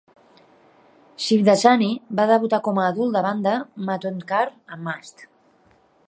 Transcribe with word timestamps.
Shivdasani 1.25 1.89
va 2.19 2.25
debutar 2.31 2.59
com 2.67 2.81
a 2.81 2.87
adult 2.93 3.13
davant 3.17 3.43
de 3.49 3.53
Matondkar 3.91 4.43
a 4.77 4.81
"Mast". 4.89 5.23